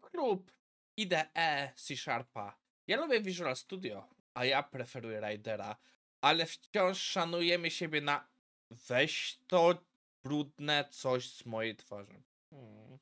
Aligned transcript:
klub 0.00 0.52
IDE 0.96 1.72
C 1.76 1.96
Sharpa. 1.96 2.58
Ja 2.86 2.96
lubię 2.96 3.20
Visual 3.20 3.56
Studio, 3.56 4.08
a 4.34 4.44
ja 4.44 4.62
preferuję 4.62 5.20
Ridera, 5.20 5.76
ale 6.20 6.46
wciąż 6.46 7.02
szanujemy 7.02 7.70
siebie 7.70 8.00
na 8.00 8.28
weź 8.70 9.38
to 9.46 9.84
brudne 10.22 10.88
coś 10.90 11.30
z 11.30 11.46
mojej 11.46 11.76
twarzy. 11.76 12.22
Hmm. 12.50 12.98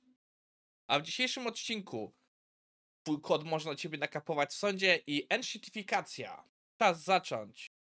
A 0.86 0.98
w 0.98 1.02
dzisiejszym 1.02 1.46
odcinku 1.46 2.14
twój 3.02 3.20
kod 3.20 3.44
można 3.44 3.74
ciebie 3.74 3.98
nakapować 3.98 4.50
w 4.50 4.54
sądzie 4.54 5.02
i 5.06 5.26
enshittifikacja. 5.28 6.44
Czas 6.78 7.02
zacząć. 7.02 7.73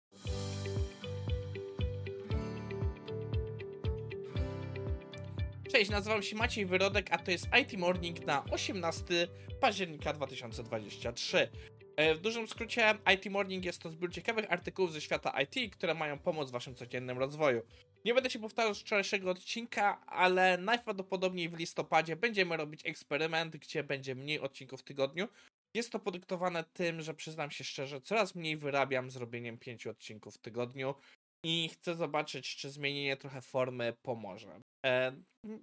Cześć, 5.71 5.91
nazywam 5.91 6.23
się 6.23 6.35
Maciej 6.35 6.65
Wyrodek, 6.65 7.07
a 7.11 7.17
to 7.17 7.31
jest 7.31 7.47
IT 7.61 7.79
Morning 7.79 8.25
na 8.25 8.45
18 8.45 9.27
października 9.61 10.13
2023. 10.13 11.49
E, 11.95 12.15
w 12.15 12.19
dużym 12.19 12.47
skrócie, 12.47 12.95
IT 13.15 13.31
Morning 13.31 13.65
jest 13.65 13.81
to 13.81 13.89
zbiór 13.89 14.11
ciekawych 14.11 14.51
artykułów 14.51 14.93
ze 14.93 15.01
świata 15.01 15.41
IT, 15.41 15.75
które 15.75 15.93
mają 15.93 16.19
pomóc 16.19 16.49
w 16.49 16.51
waszym 16.51 16.75
codziennym 16.75 17.17
rozwoju. 17.17 17.61
Nie 18.05 18.13
będę 18.13 18.29
się 18.29 18.39
powtarzał 18.39 18.75
z 18.75 18.81
wczorajszego 18.81 19.31
odcinka, 19.31 20.05
ale 20.05 20.57
najprawdopodobniej 20.57 21.49
w 21.49 21.59
listopadzie 21.59 22.15
będziemy 22.15 22.57
robić 22.57 22.85
eksperyment, 22.85 23.57
gdzie 23.57 23.83
będzie 23.83 24.15
mniej 24.15 24.39
odcinków 24.39 24.79
w 24.79 24.83
tygodniu. 24.83 25.27
Jest 25.73 25.91
to 25.91 25.99
podyktowane 25.99 26.63
tym, 26.63 27.01
że 27.01 27.13
przyznam 27.13 27.51
się 27.51 27.63
szczerze, 27.63 28.01
coraz 28.01 28.35
mniej 28.35 28.57
wyrabiam 28.57 29.11
z 29.11 29.15
robieniem 29.15 29.57
pięciu 29.57 29.89
odcinków 29.89 30.35
w 30.35 30.41
tygodniu 30.41 30.95
i 31.43 31.69
chcę 31.69 31.95
zobaczyć, 31.95 32.55
czy 32.55 32.69
zmienienie 32.69 33.17
trochę 33.17 33.41
formy 33.41 33.93
pomoże. 34.01 34.61
E, 34.85 35.15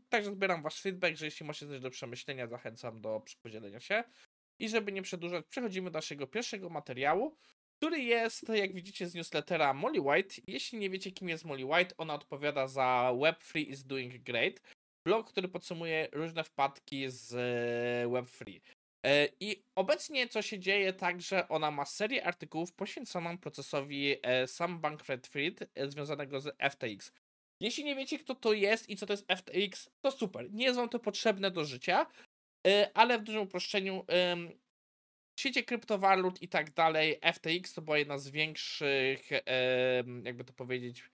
także 0.09 0.33
zbieram 0.33 0.63
wasz 0.63 0.81
feedback, 0.81 1.17
że 1.17 1.25
jeśli 1.25 1.47
macie 1.47 1.67
coś 1.67 1.81
do 1.81 1.91
przemyślenia, 1.91 2.47
zachęcam 2.47 3.01
do 3.01 3.23
podzielenia 3.43 3.81
się. 3.81 4.05
I 4.61 4.69
żeby 4.69 4.93
nie 4.93 5.03
przedłużać, 5.03 5.47
przechodzimy 5.47 5.91
do 5.91 5.99
naszego 5.99 6.27
pierwszego 6.27 6.69
materiału, 6.69 7.37
który 7.77 8.01
jest, 8.01 8.49
jak 8.49 8.75
widzicie, 8.75 9.09
z 9.09 9.15
newslettera 9.15 9.75
Molly 9.75 10.01
White. 10.01 10.35
Jeśli 10.47 10.79
nie 10.79 10.91
wiecie, 10.91 11.13
kim 11.13 11.29
jest 11.29 11.45
Molly 11.45 11.65
White, 11.65 11.95
ona 11.97 12.15
odpowiada 12.15 12.69
za 12.69 13.13
Web3 13.15 13.59
is 13.69 13.85
doing 13.85 14.23
great. 14.23 14.61
Blog, 15.07 15.31
który 15.31 15.49
podsumuje 15.49 16.09
różne 16.13 16.45
wpadki 16.45 17.11
z 17.11 17.35
e, 17.35 18.09
Web3. 18.09 18.61
E, 19.07 19.29
I 19.41 19.65
obecnie 19.75 20.29
co 20.29 20.43
się 20.43 20.59
dzieje, 20.59 20.93
także 20.93 21.49
ona 21.49 21.71
ma 21.71 21.85
serię 21.85 22.25
artykułów 22.25 22.73
poświęconą 22.73 23.39
procesowi 23.39 24.17
e, 24.23 24.47
Sam 24.47 24.81
Bankrupt 24.81 25.29
związanego 25.87 26.41
z 26.41 26.57
FTX. 26.73 27.13
Jeśli 27.61 27.85
nie 27.85 27.97
wiecie, 27.97 28.19
kto 28.19 28.35
to 28.35 28.53
jest 28.53 28.89
i 28.91 28.97
co 28.97 29.07
to 29.07 29.13
jest 29.13 29.27
FTX, 29.37 29.91
to 30.01 30.11
super. 30.11 30.53
Nie 30.53 30.73
wam 30.73 30.89
to 30.89 30.99
potrzebne 30.99 31.51
do 31.51 31.65
życia, 31.65 32.07
ale 32.95 33.19
w 33.19 33.23
dużym 33.23 33.43
uproszczeniu 33.43 34.05
w 35.37 35.41
świecie 35.41 35.63
kryptowalut 35.63 36.43
i 36.43 36.49
tak 36.49 36.71
dalej, 36.71 37.21
FTX 37.35 37.75
to 37.75 37.83
była 37.83 37.99
jedna 37.99 38.19
z 38.19 38.29
większych, 38.29 39.31
jakby 40.25 40.45
to 40.45 40.53
powiedzieć, 40.53 41.11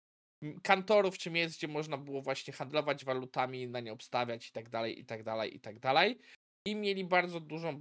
kantorów 0.63 1.19
czy 1.19 1.31
miejsc, 1.31 1.57
gdzie 1.57 1.69
można 1.69 1.97
było 1.97 2.23
właśnie 2.23 2.53
handlować 2.53 3.05
walutami, 3.05 3.69
na 3.69 3.81
nie 3.81 3.93
obstawiać 3.93 4.49
i 4.49 4.53
tak 4.53 4.69
dalej, 4.69 5.01
i 5.01 5.05
tak 5.05 5.23
dalej, 5.23 5.57
i 5.57 5.61
tak 5.61 5.79
dalej. 5.79 6.19
I 6.67 6.77
mieli 6.77 7.05
bardzo 7.05 7.41
dużą 7.41 7.81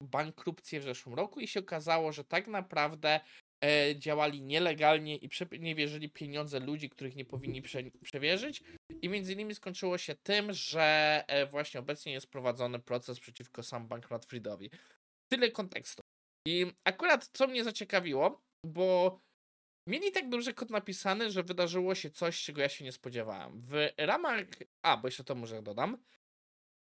bankrupcję 0.00 0.80
w 0.80 0.84
zeszłym 0.84 1.14
roku 1.14 1.40
i 1.40 1.48
się 1.48 1.60
okazało, 1.60 2.12
że 2.12 2.24
tak 2.24 2.48
naprawdę 2.48 3.20
E, 3.64 3.96
działali 3.98 4.42
nielegalnie 4.42 5.16
i 5.16 5.28
nie 5.60 5.74
wierzyli 5.74 6.10
pieniądze 6.10 6.60
ludzi, 6.60 6.90
których 6.90 7.16
nie 7.16 7.24
powinni 7.24 7.62
prze 7.62 7.82
przewierzyć. 8.02 8.62
I 9.02 9.08
między 9.08 9.32
innymi 9.32 9.54
skończyło 9.54 9.98
się 9.98 10.14
tym, 10.14 10.52
że 10.52 11.24
e, 11.26 11.46
właśnie 11.46 11.80
obecnie 11.80 12.12
jest 12.12 12.26
prowadzony 12.26 12.78
proces 12.78 13.20
przeciwko 13.20 13.62
sam 13.62 13.88
Bankrupt 13.88 14.24
Friedowi. 14.24 14.70
Tyle 15.32 15.50
kontekstu. 15.50 16.02
I 16.48 16.66
akurat 16.84 17.30
co 17.32 17.46
mnie 17.46 17.64
zaciekawiło, 17.64 18.42
bo 18.66 19.20
mieli 19.88 20.12
tak 20.12 20.28
dobrze 20.28 20.54
kod 20.54 20.70
napisany, 20.70 21.30
że 21.30 21.42
wydarzyło 21.42 21.94
się 21.94 22.10
coś, 22.10 22.42
czego 22.42 22.60
ja 22.60 22.68
się 22.68 22.84
nie 22.84 22.92
spodziewałem. 22.92 23.60
W 23.60 23.88
ramach. 23.98 24.46
A, 24.82 24.96
bo 24.96 25.08
jeszcze 25.08 25.24
to 25.24 25.34
może 25.34 25.62
dodam. 25.62 25.98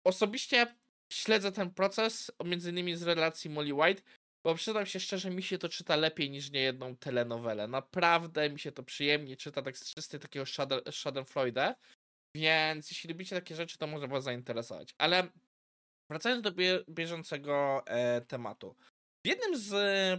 Osobiście 0.03 0.75
śledzę 1.14 1.52
ten 1.52 1.72
proces, 1.72 2.31
między 2.46 2.69
innymi 2.69 2.96
z 2.96 3.03
relacji 3.03 3.50
Molly 3.50 3.74
White, 3.74 4.02
bo 4.46 4.56
przyznam 4.56 4.86
się 4.86 5.00
szczerze, 5.00 5.30
mi 5.30 5.44
się 5.44 5.58
to 5.58 5.69
czyta 5.69 5.96
lepiej 5.96 6.30
niż 6.30 6.52
niejedną 6.52 6.97
telenowelę. 6.97 7.68
Naprawdę 7.68 8.50
mi 8.50 8.59
się 8.59 8.72
to 8.72 8.84
przyjemnie 8.84 9.38
czyta, 9.38 9.62
tak 9.62 9.78
z 9.78 9.94
czystej 9.94 10.19
takiego 10.19 10.46
Schadenfreude. 10.92 11.75
Więc 12.36 12.92
jeśli 12.92 13.09
lubicie 13.09 13.36
takie 13.36 13.56
rzeczy, 13.56 13.78
to 13.78 13.88
może 13.88 14.08
was 14.08 14.24
zainteresować. 14.24 14.96
Ale 14.97 15.28
wracając 16.09 16.44
do 16.44 16.52
bieżącego 16.90 17.84
e, 17.88 18.22
tematu. 18.22 18.75
W 19.25 19.28
jednym 19.28 19.58
z 19.58 19.74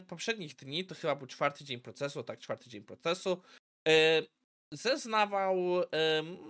poprzednich 0.06 0.56
dni, 0.56 0.84
to 0.84 0.94
chyba 0.94 1.16
był 1.16 1.26
czwarty 1.26 1.64
dzień 1.64 1.80
procesu, 1.80 2.22
tak, 2.22 2.38
czwarty 2.38 2.70
dzień 2.70 2.82
procesu, 2.82 3.42
e, 3.88 4.22
zeznawał, 4.72 5.56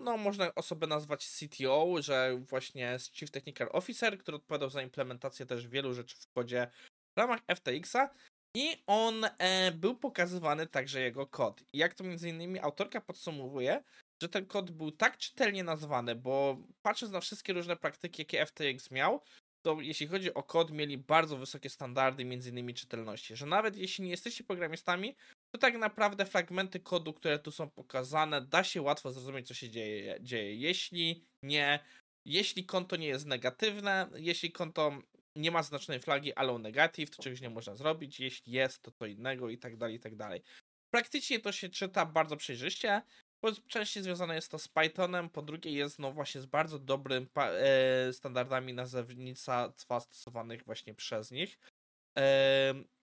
no 0.04 0.16
można 0.16 0.54
osobę 0.54 0.86
nazwać 0.86 1.26
CTO, 1.26 2.02
że 2.02 2.36
właśnie 2.48 2.96
Chief 3.12 3.30
Technical 3.30 3.68
Officer, 3.72 4.18
który 4.18 4.36
odpowiadał 4.36 4.70
za 4.70 4.82
implementację 4.82 5.46
też 5.46 5.68
wielu 5.68 5.94
rzeczy 5.94 6.16
w 6.16 6.26
kodzie 6.32 6.70
w 7.16 7.20
ramach 7.20 7.40
FTX-a 7.56 8.10
i 8.56 8.82
on 8.86 9.24
e, 9.38 9.72
był 9.72 9.96
pokazywany 9.96 10.66
także 10.66 11.00
jego 11.00 11.26
kod. 11.26 11.64
Jak 11.72 11.94
to 11.94 12.04
między 12.04 12.28
innymi 12.28 12.60
autorka 12.60 13.00
podsumowuje, 13.00 13.82
że 14.22 14.28
ten 14.28 14.46
kod 14.46 14.70
był 14.70 14.90
tak 14.90 15.18
czytelnie 15.18 15.64
nazwany, 15.64 16.14
bo 16.14 16.56
patrząc 16.82 17.12
na 17.12 17.20
wszystkie 17.20 17.52
różne 17.52 17.76
praktyki, 17.76 18.22
jakie 18.22 18.46
FTX 18.46 18.90
miał, 18.90 19.20
to 19.62 19.80
jeśli 19.80 20.06
chodzi 20.06 20.34
o 20.34 20.42
kod, 20.42 20.70
mieli 20.70 20.98
bardzo 20.98 21.36
wysokie 21.36 21.70
standardy, 21.70 22.24
między 22.24 22.50
innymi 22.50 22.74
czytelności, 22.74 23.36
że 23.36 23.46
nawet 23.46 23.76
jeśli 23.76 24.04
nie 24.04 24.10
jesteście 24.10 24.44
programistami, 24.44 25.16
to 25.54 25.58
tak 25.58 25.78
naprawdę 25.78 26.26
fragmenty 26.26 26.80
kodu, 26.80 27.12
które 27.12 27.38
tu 27.38 27.50
są 27.50 27.70
pokazane, 27.70 28.40
da 28.42 28.64
się 28.64 28.82
łatwo 28.82 29.12
zrozumieć, 29.12 29.48
co 29.48 29.54
się 29.54 29.70
dzieje. 29.70 30.18
dzieje. 30.20 30.54
Jeśli 30.54 31.24
nie, 31.42 31.78
jeśli 32.24 32.64
konto 32.64 32.96
nie 32.96 33.06
jest 33.06 33.26
negatywne, 33.26 34.08
jeśli 34.14 34.52
konto 34.52 34.98
nie 35.36 35.50
ma 35.50 35.62
znacznej 35.62 36.00
flagi 36.00 36.34
allow 36.34 36.60
negative, 36.60 37.10
to 37.10 37.22
czegoś 37.22 37.40
nie 37.40 37.50
można 37.50 37.74
zrobić, 37.74 38.20
jeśli 38.20 38.52
jest, 38.52 38.82
to 38.82 38.90
co 38.90 39.06
innego 39.06 39.50
i 39.50 39.58
tak 39.58 39.76
dalej, 39.76 39.96
i 39.96 40.00
tak 40.00 40.16
dalej. 40.16 40.42
Praktycznie 40.90 41.40
to 41.40 41.52
się 41.52 41.68
czyta 41.68 42.06
bardzo 42.06 42.36
przejrzyście, 42.36 43.02
bo 43.42 43.52
częściej 43.52 44.02
związane 44.02 44.34
jest 44.34 44.50
to 44.50 44.58
z 44.58 44.68
Pythonem, 44.68 45.30
po 45.30 45.42
drugie 45.42 45.72
jest 45.72 45.98
no 45.98 46.12
właśnie 46.12 46.40
z 46.40 46.46
bardzo 46.46 46.78
dobrym 46.78 47.28
e, 47.36 48.12
standardami 48.12 48.74
nazewnictwa 48.74 49.72
stosowanych 50.00 50.64
właśnie 50.64 50.94
przez 50.94 51.30
nich. 51.30 51.58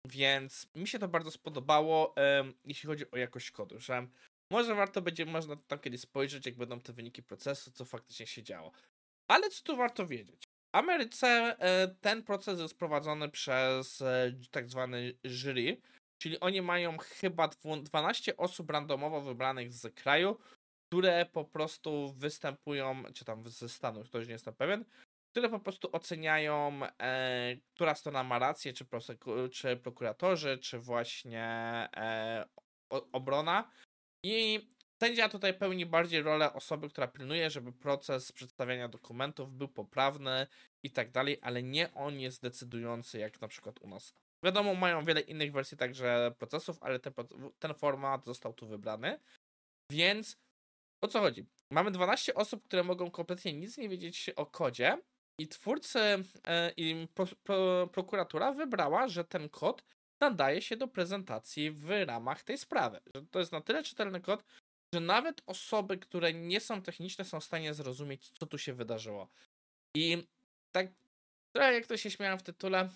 Więc 0.08 0.68
mi 0.76 0.88
się 0.88 1.00
to 1.00 1.08
bardzo 1.08 1.32
spodobało, 1.32 2.16
jeśli 2.66 2.88
chodzi 2.88 3.12
o 3.12 3.18
jakość 3.18 3.52
kodu, 3.52 3.80
że 3.80 4.08
może 4.52 4.76
warto 4.76 5.02
będzie 5.02 5.26
można 5.26 5.56
tam 5.56 5.80
kiedyś 5.80 6.02
spojrzeć, 6.02 6.46
jak 6.46 6.56
będą 6.56 6.80
te 6.80 6.94
wyniki 6.94 7.24
procesu, 7.24 7.72
co 7.72 7.86
faktycznie 7.86 8.28
się 8.28 8.44
działo. 8.44 8.72
Ale 9.28 9.50
co 9.50 9.64
tu 9.64 9.78
warto 9.78 10.08
wiedzieć? 10.08 10.44
W 10.44 10.78
Ameryce 10.78 11.28
e, 11.59 11.88
ten 12.02 12.24
proces 12.24 12.59
jest 12.59 12.78
prowadzony 12.78 13.30
przez 13.30 14.02
e, 14.02 14.34
tak 14.52 14.70
zwany 14.70 15.14
jury, 15.24 15.82
czyli 16.22 16.40
oni 16.40 16.62
mają 16.62 16.98
chyba 16.98 17.48
12 17.84 18.38
osób 18.38 18.70
randomowo 18.70 19.22
wybranych 19.22 19.74
z 19.74 19.96
kraju, 19.96 20.38
które 20.90 21.26
po 21.26 21.46
prostu 21.46 22.14
występują, 22.18 23.04
czy 23.14 23.26
tam 23.26 23.50
ze 23.50 23.70
Stanów, 23.70 24.09
to 24.09 24.18
już 24.18 24.28
nie 24.28 24.34
jestem 24.34 24.54
pewien, 24.54 24.86
które 25.31 25.50
po 25.50 25.59
prostu 25.59 25.90
oceniają, 25.91 26.79
e, 27.01 27.56
która 27.75 27.95
strona 27.95 28.23
ma 28.23 28.40
rację, 28.40 28.73
czy, 28.73 28.85
czy 29.51 29.78
prokuratorzy, 29.78 30.57
czy 30.57 30.79
właśnie 30.79 31.44
e, 31.95 32.45
obrona. 32.90 33.72
I 34.25 34.67
Sędzia 35.03 35.29
tutaj 35.29 35.53
pełni 35.53 35.85
bardziej 35.85 36.22
rolę 36.22 36.53
osoby, 36.53 36.90
która 36.90 37.07
pilnuje, 37.07 37.50
żeby 37.50 37.73
proces 37.73 38.31
przedstawiania 38.31 38.88
dokumentów 38.88 39.53
był 39.53 39.67
poprawny 39.67 40.47
i 40.84 40.91
tak 40.91 41.11
dalej, 41.11 41.40
ale 41.41 41.64
nie 41.64 41.93
on 41.93 42.20
jest 42.20 42.41
decydujący, 42.41 43.20
jak 43.20 43.41
na 43.41 43.47
przykład 43.47 43.82
u 43.82 43.87
nas. 43.87 44.14
Wiadomo, 44.43 44.75
mają 44.75 45.05
wiele 45.05 45.22
innych 45.22 45.52
wersji 45.52 45.78
także 45.78 46.32
procesów, 46.37 46.78
ale 46.82 46.99
ten, 46.99 47.14
ten 47.59 47.73
format 47.73 48.25
został 48.25 48.53
tu 48.53 48.67
wybrany. 48.67 49.20
Więc 49.91 50.37
o 51.02 51.08
co 51.08 51.20
chodzi? 51.20 51.46
Mamy 51.72 51.91
12 51.91 52.34
osób, 52.34 52.64
które 52.64 52.84
mogą 52.84 53.11
kompletnie 53.11 53.53
nic 53.53 53.78
nie 53.78 53.90
wiedzieć 53.90 54.29
o 54.35 54.46
kodzie, 54.46 54.97
i 55.40 55.47
twórcy 55.47 56.00
e, 56.47 56.72
i 56.78 57.08
pro, 57.14 57.26
pro, 57.44 57.88
prokuratura 57.88 58.52
wybrała, 58.52 59.08
że 59.08 59.24
ten 59.24 59.50
kod 59.50 59.84
nadaje 60.22 60.62
się 60.62 60.78
do 60.78 60.88
prezentacji 60.88 61.72
w 61.72 61.90
ramach 62.06 62.44
tej 62.44 62.58
sprawy. 62.58 63.00
To 63.32 63.40
jest 63.40 63.52
na 63.52 63.62
tyle 63.62 63.84
czytelny 63.84 64.22
kod, 64.22 64.44
że 64.94 65.00
nawet 65.00 65.41
osoby, 65.46 65.97
które 65.97 66.34
nie 66.34 66.59
są 66.59 66.82
techniczne, 66.82 67.26
są 67.26 67.40
w 67.40 67.44
stanie 67.44 67.74
zrozumieć, 67.74 68.30
co 68.30 68.46
tu 68.46 68.58
się 68.58 68.74
wydarzyło. 68.74 69.30
I 69.96 70.28
tak 70.72 70.88
trochę 71.56 71.74
jak 71.74 71.88
to 71.88 71.97
się 71.97 72.12
śmiałem 72.12 72.40
w 72.40 72.44
tytule, 72.44 72.90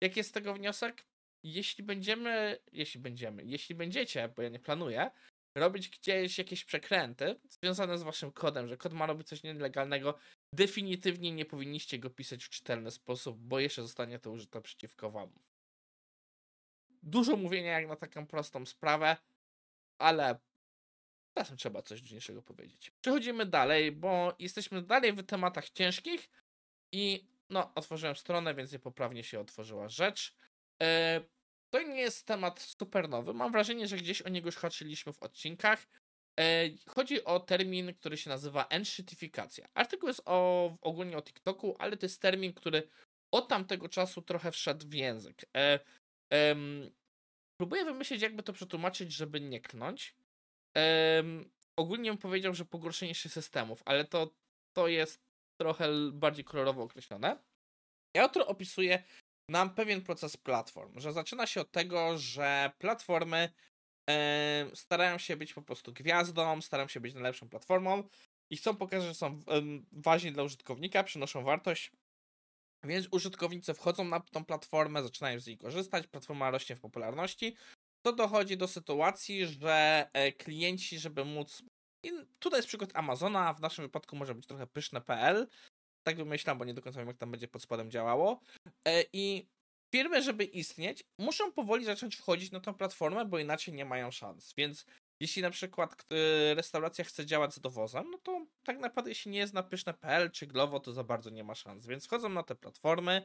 jaki 0.00 0.20
jest 0.20 0.30
z 0.30 0.32
tego 0.32 0.54
wniosek? 0.54 1.06
Jeśli 1.42 1.84
będziemy, 1.84 2.58
jeśli 2.72 3.00
będziemy, 3.00 3.44
jeśli 3.44 3.74
będziecie, 3.74 4.28
bo 4.28 4.42
ja 4.42 4.48
nie 4.48 4.60
planuję, 4.60 5.10
robić 5.54 5.88
gdzieś 5.88 6.38
jakieś 6.38 6.64
przekręty 6.64 7.40
związane 7.48 7.98
z 7.98 8.02
waszym 8.02 8.32
kodem, 8.32 8.68
że 8.68 8.76
kod 8.76 8.92
ma 8.92 9.06
robić 9.06 9.28
coś 9.28 9.42
nielegalnego, 9.42 10.18
definitywnie 10.52 11.32
nie 11.32 11.44
powinniście 11.44 11.98
go 11.98 12.10
pisać 12.10 12.44
w 12.44 12.50
czytelny 12.50 12.90
sposób, 12.90 13.38
bo 13.38 13.60
jeszcze 13.60 13.82
zostanie 13.82 14.18
to 14.18 14.30
użyte 14.30 14.60
przeciwko 14.60 15.10
wam. 15.10 15.32
Dużo 17.02 17.36
mówienia 17.36 17.80
jak 17.80 17.88
na 17.88 17.96
taką 17.96 18.26
prostą 18.26 18.66
sprawę, 18.66 19.16
ale 19.98 20.38
czasem 21.38 21.56
trzeba 21.56 21.82
coś 21.82 22.00
dużniejszego 22.00 22.42
powiedzieć. 22.42 22.90
Przechodzimy 23.00 23.46
dalej, 23.46 23.92
bo 23.92 24.34
jesteśmy 24.38 24.82
dalej 24.82 25.12
w 25.12 25.26
tematach 25.26 25.70
ciężkich 25.70 26.30
i 26.92 27.28
no, 27.50 27.74
otworzyłem 27.74 28.16
stronę, 28.16 28.54
więc 28.54 28.72
niepoprawnie 28.72 29.24
się 29.24 29.40
otworzyła 29.40 29.88
rzecz. 29.88 30.36
E, 30.82 31.20
to 31.74 31.82
nie 31.82 32.00
jest 32.00 32.26
temat 32.26 32.60
super 32.60 33.08
nowy. 33.08 33.34
Mam 33.34 33.52
wrażenie, 33.52 33.88
że 33.88 33.96
gdzieś 33.96 34.22
o 34.22 34.28
niego 34.28 34.48
już 34.48 34.56
haczyliśmy 34.56 35.12
w 35.12 35.22
odcinkach. 35.22 35.86
E, 36.40 36.70
chodzi 36.88 37.24
o 37.24 37.40
termin, 37.40 37.94
który 37.94 38.16
się 38.16 38.30
nazywa 38.30 38.66
enshitifikacja. 38.66 39.68
Artykuł 39.74 40.08
jest 40.08 40.22
o, 40.24 40.70
ogólnie 40.80 41.18
o 41.18 41.22
TikToku, 41.22 41.76
ale 41.78 41.96
to 41.96 42.06
jest 42.06 42.22
termin, 42.22 42.52
który 42.52 42.88
od 43.32 43.48
tamtego 43.48 43.88
czasu 43.88 44.22
trochę 44.22 44.52
wszedł 44.52 44.88
w 44.88 44.94
język. 44.94 45.44
E, 45.56 45.80
próbuję 47.60 47.84
wymyślić, 47.84 48.22
jakby 48.22 48.42
to 48.42 48.52
przetłumaczyć, 48.52 49.12
żeby 49.12 49.40
nie 49.40 49.60
klnąć. 49.60 50.14
ogólnie 51.76 52.10
bym 52.10 52.18
powiedział, 52.18 52.54
że 52.54 52.64
pogorszenie 52.64 53.14
się 53.14 53.28
systemów, 53.28 53.82
ale 53.84 54.04
to, 54.04 54.34
to 54.76 54.88
jest 54.88 55.20
trochę 55.60 55.88
bardziej 56.12 56.44
kolorowo 56.44 56.82
określone. 56.82 57.38
Autor 58.16 58.44
opisuje 58.46 59.02
nam 59.48 59.74
pewien 59.74 60.02
proces 60.02 60.36
platform, 60.36 61.00
że 61.00 61.12
zaczyna 61.12 61.46
się 61.46 61.60
od 61.60 61.70
tego, 61.70 62.18
że 62.18 62.70
platformy 62.78 63.48
e, 64.10 64.66
starają 64.74 65.18
się 65.18 65.36
być 65.36 65.54
po 65.54 65.62
prostu 65.62 65.92
gwiazdą, 65.92 66.60
starają 66.60 66.88
się 66.88 67.00
być 67.00 67.14
najlepszą 67.14 67.48
platformą 67.48 68.08
i 68.50 68.56
chcą 68.56 68.76
pokazać, 68.76 69.08
że 69.08 69.14
są 69.14 69.40
ważni 69.92 70.32
dla 70.32 70.42
użytkownika, 70.42 71.04
przynoszą 71.04 71.44
wartość. 71.44 71.92
Więc 72.84 73.08
użytkownicy 73.10 73.74
wchodzą 73.74 74.04
na 74.04 74.20
tą 74.20 74.44
platformę, 74.44 75.02
zaczynają 75.02 75.40
z 75.40 75.46
niej 75.46 75.58
korzystać, 75.58 76.06
platforma 76.06 76.50
rośnie 76.50 76.76
w 76.76 76.80
popularności. 76.80 77.56
To 78.02 78.12
dochodzi 78.12 78.56
do 78.56 78.68
sytuacji, 78.68 79.46
że 79.46 80.08
e, 80.12 80.32
klienci, 80.32 80.98
żeby 80.98 81.24
móc. 81.24 81.62
I 82.02 82.10
tutaj 82.38 82.58
jest 82.58 82.68
przykład 82.68 82.90
Amazona, 82.94 83.54
w 83.54 83.60
naszym 83.60 83.84
wypadku 83.84 84.16
może 84.16 84.34
być 84.34 84.46
trochę 84.46 84.66
pyszne.pl, 84.66 85.48
tak 86.04 86.16
wymyślam, 86.16 86.58
bo 86.58 86.64
nie 86.64 86.74
do 86.74 86.82
końca 86.82 86.98
wiem, 86.98 87.08
jak 87.08 87.16
tam 87.16 87.30
będzie 87.30 87.48
pod 87.48 87.62
spodem 87.62 87.90
działało. 87.90 88.40
E, 88.88 89.04
I 89.12 89.48
firmy, 89.94 90.22
żeby 90.22 90.44
istnieć, 90.44 91.04
muszą 91.18 91.52
powoli 91.52 91.84
zacząć 91.84 92.16
wchodzić 92.16 92.52
na 92.52 92.60
tą 92.60 92.74
platformę, 92.74 93.24
bo 93.24 93.38
inaczej 93.38 93.74
nie 93.74 93.84
mają 93.84 94.10
szans. 94.10 94.54
Więc 94.56 94.86
jeśli 95.20 95.42
na 95.42 95.50
przykład 95.50 96.06
e, 96.10 96.54
restauracja 96.54 97.04
chce 97.04 97.26
działać 97.26 97.54
z 97.54 97.60
dowozem, 97.60 98.10
no 98.10 98.18
to 98.18 98.46
tak 98.64 98.78
naprawdę 98.78 99.10
jeśli 99.10 99.30
nie 99.30 99.38
jest 99.38 99.54
na 99.54 99.62
pyszne.pl 99.62 100.30
czy 100.30 100.46
Glovo, 100.46 100.80
to 100.80 100.92
za 100.92 101.04
bardzo 101.04 101.30
nie 101.30 101.44
ma 101.44 101.54
szans. 101.54 101.86
Więc 101.86 102.06
wchodzą 102.06 102.28
na 102.28 102.42
te 102.42 102.54
platformy 102.54 103.22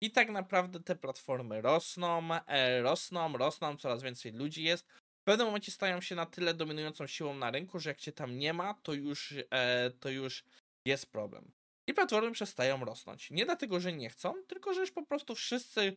i 0.00 0.10
tak 0.10 0.30
naprawdę 0.30 0.80
te 0.80 0.96
platformy 0.96 1.60
rosną, 1.60 2.34
e, 2.46 2.82
rosną, 2.82 3.36
rosną, 3.36 3.76
coraz 3.76 4.02
więcej 4.02 4.32
ludzi 4.32 4.62
jest. 4.62 4.86
W 5.20 5.24
pewnym 5.24 5.46
momencie 5.46 5.72
stają 5.72 6.00
się 6.00 6.14
na 6.14 6.26
tyle 6.26 6.54
dominującą 6.54 7.06
siłą 7.06 7.34
na 7.34 7.50
rynku, 7.50 7.78
że 7.78 7.90
jak 7.90 7.98
cię 7.98 8.12
tam 8.12 8.38
nie 8.38 8.52
ma, 8.52 8.74
to 8.74 8.92
już, 8.92 9.34
to 10.00 10.08
już 10.08 10.44
jest 10.86 11.12
problem. 11.12 11.52
I 11.90 11.94
platformy 11.94 12.32
przestają 12.32 12.84
rosnąć. 12.84 13.30
Nie 13.30 13.44
dlatego, 13.44 13.80
że 13.80 13.92
nie 13.92 14.10
chcą, 14.10 14.34
tylko 14.46 14.74
że 14.74 14.80
już 14.80 14.90
po 14.90 15.02
prostu 15.02 15.34
wszyscy, 15.34 15.96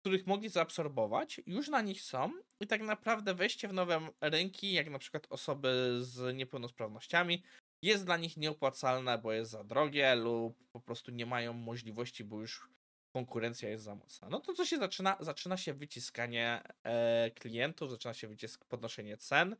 których 0.00 0.26
mogli 0.26 0.48
zaabsorbować, 0.48 1.40
już 1.46 1.68
na 1.68 1.82
nich 1.82 2.02
są 2.02 2.32
i 2.60 2.66
tak 2.66 2.82
naprawdę 2.82 3.34
wejście 3.34 3.68
w 3.68 3.72
nowe 3.72 4.08
rynki, 4.20 4.72
jak 4.72 4.90
na 4.90 4.98
przykład 4.98 5.26
osoby 5.30 5.98
z 6.00 6.36
niepełnosprawnościami, 6.36 7.42
jest 7.82 8.04
dla 8.04 8.16
nich 8.16 8.36
nieopłacalne, 8.36 9.18
bo 9.18 9.32
jest 9.32 9.50
za 9.50 9.64
drogie 9.64 10.14
lub 10.14 10.64
po 10.72 10.80
prostu 10.80 11.10
nie 11.10 11.26
mają 11.26 11.52
możliwości, 11.52 12.24
bo 12.24 12.40
już 12.40 12.68
konkurencja 13.12 13.68
jest 13.68 13.84
za 13.84 13.94
mocna. 13.94 14.28
No 14.28 14.40
to 14.40 14.54
co 14.54 14.64
się 14.64 14.78
zaczyna? 14.78 15.16
Zaczyna 15.20 15.56
się 15.56 15.74
wyciskanie 15.74 16.62
e, 16.82 17.30
klientów, 17.30 17.90
zaczyna 17.90 18.14
się 18.14 18.28
wycisk 18.28 18.64
podnoszenie 18.64 19.16
cen, 19.16 19.56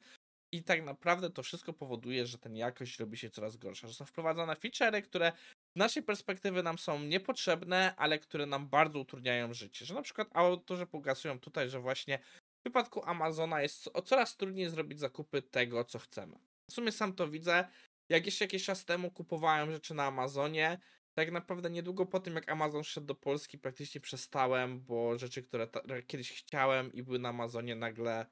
i 0.52 0.62
tak 0.62 0.84
naprawdę 0.84 1.31
to 1.31 1.43
wszystko 1.43 1.72
powoduje, 1.72 2.26
że 2.26 2.38
ten 2.38 2.56
jakość 2.56 2.99
robi 2.99 3.17
się 3.17 3.31
coraz 3.31 3.56
gorsza, 3.56 3.88
że 3.88 3.94
są 3.94 4.05
wprowadzane 4.05 4.55
feature'y, 4.55 5.02
które 5.02 5.32
z 5.76 5.78
naszej 5.78 6.02
perspektywy 6.02 6.62
nam 6.62 6.78
są 6.78 7.02
niepotrzebne, 7.02 7.94
ale 7.96 8.19
które 8.19 8.46
nam 8.46 8.69
bardzo 8.69 8.99
utrudniają 8.99 9.55
życie. 9.55 9.87
Że 9.87 9.94
na 9.94 10.02
przykład 10.02 10.28
autorzy 10.32 10.87
pokazują 10.87 11.40
tutaj, 11.40 11.70
że 11.70 11.81
właśnie 11.81 12.19
w 12.19 12.62
przypadku 12.64 13.05
Amazona 13.05 13.62
jest 13.62 13.90
coraz 14.05 14.37
trudniej 14.37 14.70
zrobić 14.70 14.99
zakupy 15.00 15.43
tego, 15.43 15.84
co 15.84 15.99
chcemy. 15.99 16.38
W 16.70 16.73
sumie 16.73 16.93
sam 16.93 17.12
to 17.12 17.28
widzę. 17.28 17.69
Jak 18.08 18.26
jeszcze 18.26 18.44
jakiś 18.44 18.64
czas 18.64 18.84
temu 18.84 19.11
kupowałem 19.11 19.70
rzeczy 19.70 19.94
na 19.94 20.05
Amazonie, 20.05 20.78
tak 21.14 21.32
naprawdę 21.32 21.70
niedługo 21.70 22.06
po 22.06 22.20
tym, 22.20 22.34
jak 22.34 22.49
Amazon 22.49 22.84
szedł 22.84 23.06
do 23.06 23.14
Polski, 23.14 23.58
praktycznie 23.58 24.00
przestałem, 24.00 24.81
bo 24.81 25.19
rzeczy, 25.19 25.43
które 25.43 25.69
kiedyś 26.06 26.32
chciałem 26.32 26.93
i 26.93 27.02
były 27.02 27.19
na 27.19 27.29
Amazonie, 27.29 27.75
nagle 27.75 28.26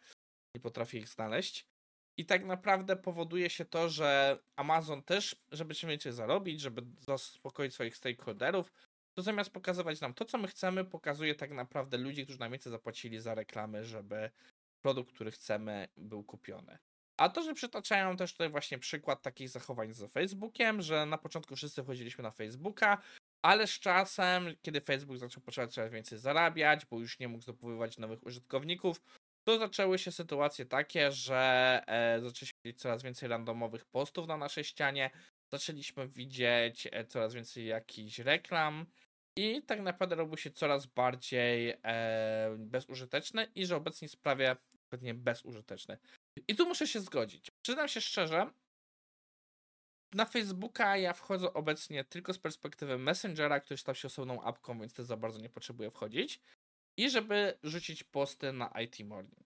nie 0.56 0.60
potrafię 0.60 0.98
ich 0.98 1.08
znaleźć. 1.08 1.66
I 2.16 2.26
tak 2.26 2.44
naprawdę 2.44 2.96
powoduje 2.96 3.50
się 3.50 3.64
to, 3.64 3.88
że 3.88 4.38
Amazon 4.56 5.02
też, 5.02 5.36
żeby 5.52 5.74
czym 5.74 5.90
więcej 5.90 6.12
zarobić, 6.12 6.60
żeby 6.60 6.82
zaspokoić 7.00 7.74
swoich 7.74 7.96
stakeholderów, 7.96 8.72
to 9.14 9.22
zamiast 9.22 9.50
pokazywać 9.50 10.00
nam 10.00 10.14
to, 10.14 10.24
co 10.24 10.38
my 10.38 10.48
chcemy, 10.48 10.84
pokazuje 10.84 11.34
tak 11.34 11.50
naprawdę 11.50 11.98
ludzi, 11.98 12.24
którzy 12.24 12.40
nam 12.40 12.52
więcej 12.52 12.72
zapłacili 12.72 13.20
za 13.20 13.34
reklamy, 13.34 13.84
żeby 13.84 14.30
produkt, 14.82 15.14
który 15.14 15.30
chcemy, 15.30 15.88
był 15.96 16.24
kupiony. 16.24 16.78
A 17.16 17.28
to, 17.28 17.42
że 17.42 17.54
przytaczają 17.54 18.16
też 18.16 18.32
tutaj 18.32 18.50
właśnie 18.50 18.78
przykład 18.78 19.22
takich 19.22 19.48
zachowań 19.48 19.92
z 19.92 20.12
Facebookiem, 20.12 20.82
że 20.82 21.06
na 21.06 21.18
początku 21.18 21.56
wszyscy 21.56 21.82
wchodziliśmy 21.82 22.22
na 22.22 22.30
Facebooka, 22.30 23.02
ale 23.42 23.66
z 23.66 23.78
czasem, 23.78 24.56
kiedy 24.62 24.80
Facebook 24.80 25.18
zaczął 25.18 25.42
potrzebować 25.42 25.74
coraz 25.74 25.92
więcej 25.92 26.18
zarabiać, 26.18 26.86
bo 26.86 27.00
już 27.00 27.18
nie 27.18 27.28
mógł 27.28 27.42
zdobywać 27.42 27.98
nowych 27.98 28.26
użytkowników, 28.26 29.00
to 29.44 29.58
zaczęły 29.58 29.98
się 29.98 30.12
sytuacje 30.12 30.66
takie, 30.66 31.12
że 31.12 31.82
e, 31.86 32.20
zaczęliśmy 32.20 32.58
widzieć 32.64 32.80
coraz 32.80 33.02
więcej 33.02 33.28
randomowych 33.28 33.84
postów 33.84 34.26
na 34.26 34.36
naszej 34.36 34.64
ścianie, 34.64 35.10
zaczęliśmy 35.52 36.08
widzieć 36.08 36.88
e, 36.92 37.04
coraz 37.04 37.34
więcej 37.34 37.66
jakichś 37.66 38.18
reklam 38.18 38.86
i 39.38 39.62
tak 39.62 39.80
naprawdę 39.80 40.16
robił 40.16 40.36
się 40.36 40.50
coraz 40.50 40.86
bardziej 40.86 41.76
e, 41.84 42.56
bezużyteczny 42.58 43.48
i 43.54 43.66
że 43.66 43.76
obecnie 43.76 44.06
jest 44.06 44.22
prawie 44.22 44.56
pewnie 44.88 45.14
bezużyteczny. 45.14 45.98
I 46.48 46.54
tu 46.54 46.66
muszę 46.66 46.86
się 46.86 47.00
zgodzić. 47.00 47.50
Przyznam 47.62 47.88
się 47.88 48.00
szczerze, 48.00 48.50
na 50.14 50.24
Facebooka 50.24 50.96
ja 50.96 51.12
wchodzę 51.12 51.54
obecnie 51.54 52.04
tylko 52.04 52.32
z 52.32 52.38
perspektywy 52.38 52.98
Messengera, 52.98 53.60
który 53.60 53.78
stał 53.78 53.94
się 53.94 54.06
osobną 54.06 54.42
apką, 54.42 54.80
więc 54.80 54.92
też 54.94 55.06
za 55.06 55.16
bardzo 55.16 55.40
nie 55.40 55.48
potrzebuję 55.48 55.90
wchodzić 55.90 56.40
i 56.96 57.10
żeby 57.10 57.58
rzucić 57.62 58.04
posty 58.04 58.52
na 58.52 58.72
IT 58.82 59.00
Morning. 59.00 59.43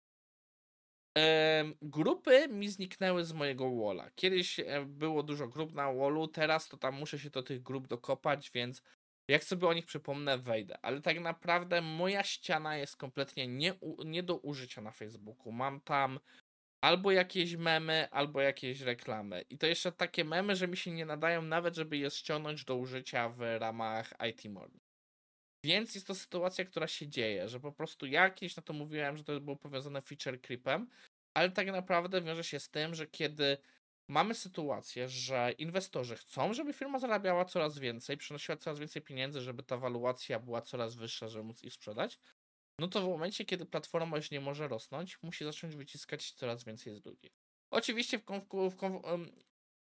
Grupy 1.83 2.49
mi 2.49 2.69
zniknęły 2.69 3.25
z 3.25 3.33
mojego 3.33 3.77
walla. 3.77 4.11
Kiedyś 4.15 4.61
e, 4.61 4.85
było 4.87 5.23
dużo 5.23 5.49
grup 5.49 5.75
na 5.75 5.93
wallu, 5.93 6.29
teraz 6.29 6.69
to 6.69 6.77
tam 6.77 6.95
muszę 6.95 7.19
się 7.19 7.31
do 7.31 7.43
tych 7.43 7.63
grup 7.63 7.87
dokopać, 7.87 8.51
więc 8.51 8.83
jak 9.29 9.45
sobie 9.45 9.69
o 9.69 9.73
nich 9.73 9.87
przypomnę, 9.87 10.39
wejdę. 10.39 10.79
Ale 10.83 11.01
tak 11.01 11.21
naprawdę 11.21 11.83
moja 11.83 12.23
ściana 12.23 12.77
jest 12.77 12.97
kompletnie 12.97 13.49
nie, 13.49 13.75
nie 14.05 14.23
do 14.23 14.37
użycia 14.37 14.83
na 14.83 14.91
Facebooku. 14.91 15.53
Mam 15.53 15.81
tam 15.81 16.21
albo 16.81 17.13
jakieś 17.13 17.57
memy, 17.57 18.09
albo 18.11 18.41
jakieś 18.41 18.81
reklamy. 18.81 19.43
I 19.51 19.59
to 19.59 19.67
jeszcze 19.67 19.93
takie 19.93 20.25
memy, 20.25 20.57
że 20.57 20.69
mi 20.69 20.77
się 20.77 20.91
nie 20.91 21.07
nadają 21.07 21.43
nawet, 21.43 21.77
żeby 21.77 21.97
je 21.97 22.11
ściągnąć 22.11 22.65
do 22.65 22.77
użycia 22.77 23.29
w 23.29 23.41
ramach 23.59 24.15
IT 24.31 24.45
Morning. 24.45 24.86
Więc 25.67 25.95
jest 25.95 26.07
to 26.07 26.15
sytuacja, 26.15 26.65
która 26.65 26.87
się 26.87 27.09
dzieje, 27.09 27.49
że 27.49 27.61
po 27.61 27.73
prostu 27.73 28.07
ja 28.07 28.31
kiedyś 28.31 28.57
na 28.57 28.63
to 28.63 28.73
mówiłem, 28.73 29.17
że 29.17 29.25
to 29.25 29.41
było 29.41 29.57
powiązane 29.57 30.03
feature 30.03 30.41
creepem, 30.41 30.89
ale 31.35 31.51
tak 31.51 31.67
naprawdę 31.67 32.23
wiąże 32.23 32.45
się 32.45 32.61
z 32.61 32.71
tym, 32.71 32.95
że 32.95 33.07
kiedy 33.07 33.59
mamy 34.09 34.35
sytuację, 34.35 35.09
że 35.09 35.53
inwestorzy 35.59 36.17
chcą, 36.17 36.55
żeby 36.55 36.73
firma 36.73 36.99
zarabiała 36.99 37.45
coraz 37.45 37.79
więcej, 37.79 38.17
przynosiła 38.17 38.57
coraz 38.57 38.79
więcej 38.79 39.03
pieniędzy, 39.03 39.41
żeby 39.41 39.63
ta 39.63 39.77
waluacja 39.77 40.41
była 40.41 40.63
coraz 40.63 40.95
wyższa, 40.95 41.29
żeby 41.29 41.45
móc 41.45 41.65
ich 41.65 41.73
sprzedać, 41.73 42.19
no 42.79 42.89
to 42.89 43.01
w 43.01 43.09
momencie, 43.09 43.45
kiedy 43.45 43.67
platforma 43.67 44.17
już 44.17 44.31
nie 44.31 44.41
może 44.41 44.69
rosnąć, 44.69 45.23
musi 45.23 45.45
zacząć 45.45 45.77
wyciskać 45.77 46.33
coraz 46.33 46.65
więcej 46.65 46.95
z 46.95 47.05
ludzi. 47.05 47.31
Oczywiście 47.71 48.19
w, 48.19 48.25
w, 48.25 48.71
w, 48.71 49.31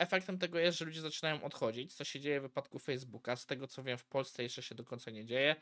efektem 0.02 0.38
tego 0.38 0.58
jest, 0.58 0.78
że 0.78 0.84
ludzie 0.84 1.00
zaczynają 1.00 1.42
odchodzić, 1.42 1.94
co 1.94 2.04
się 2.04 2.20
dzieje 2.20 2.40
w 2.40 2.42
wypadku 2.42 2.78
Facebooka. 2.78 3.36
Z 3.36 3.46
tego 3.46 3.68
co 3.68 3.82
wiem, 3.82 3.98
w 3.98 4.04
Polsce 4.04 4.42
jeszcze 4.42 4.62
się 4.62 4.74
do 4.74 4.84
końca 4.84 5.10
nie 5.10 5.24
dzieje, 5.24 5.56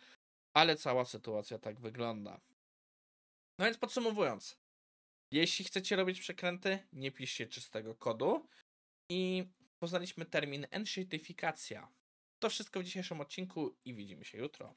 ale 0.55 0.77
cała 0.77 1.05
sytuacja 1.05 1.59
tak 1.59 1.81
wygląda. 1.81 2.41
No 3.59 3.65
więc 3.65 3.79
podsumowując, 3.79 4.59
jeśli 5.31 5.65
chcecie 5.65 5.97
robić 5.97 6.21
przekręty, 6.21 6.79
nie 6.93 7.13
piszcie 7.13 7.47
czystego 7.47 7.95
kodu 7.95 8.49
i 9.11 9.49
poznaliśmy 9.79 10.25
termin 10.25 10.67
enshitifikacja. 10.71 11.93
To 12.39 12.51
wszystko 12.51 12.81
w 12.81 12.85
dzisiejszym 12.85 13.21
odcinku 13.21 13.77
i 13.85 13.95
widzimy 13.95 14.25
się 14.25 14.39
jutro. 14.39 14.75